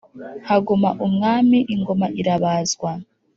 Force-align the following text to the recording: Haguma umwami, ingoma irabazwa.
Haguma 0.49 0.89
umwami, 1.05 1.57
ingoma 1.73 2.07
irabazwa. 2.19 2.91